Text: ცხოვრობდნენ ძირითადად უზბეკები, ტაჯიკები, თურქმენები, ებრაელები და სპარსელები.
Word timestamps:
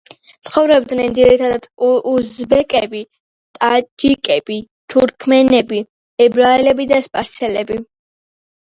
ცხოვრობდნენ 0.47 1.11
ძირითადად 1.17 1.67
უზბეკები, 2.13 3.03
ტაჯიკები, 3.59 4.59
თურქმენები, 4.95 5.87
ებრაელები 6.29 6.93
და 6.95 7.05
სპარსელები. 7.11 7.85